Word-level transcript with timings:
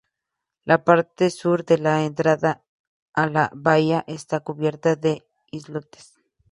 La 0.65 0.83
parte 0.83 1.29
sur 1.29 1.63
de 1.63 1.77
la 1.77 2.03
entrada 2.05 2.63
a 3.13 3.27
la 3.27 3.51
bahía 3.53 4.03
está 4.07 4.39
cubierta 4.39 4.95
de 4.95 5.27
islotes. 5.51 6.15